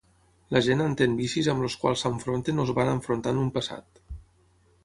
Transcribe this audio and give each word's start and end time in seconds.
La 0.55 0.61
gent 0.67 0.79
entén 0.85 1.13
vicis 1.19 1.49
amb 1.53 1.67
els 1.67 1.77
quals 1.83 2.05
s'enfronten 2.05 2.65
o 2.65 2.65
es 2.69 2.75
van 2.81 2.93
enfrontar 2.97 3.35
en 3.37 3.43
un 3.45 3.53
passat. 3.59 4.03